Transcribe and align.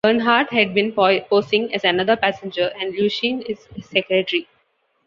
Bernhardt 0.03 0.51
had 0.51 0.73
been 0.73 0.91
posing 0.93 1.71
as 1.75 1.83
another 1.83 2.15
passenger, 2.15 2.73
and 2.81 2.95
Lucienne 2.95 3.41
is 3.43 3.67
his 3.75 3.85
secretary. 3.85 4.47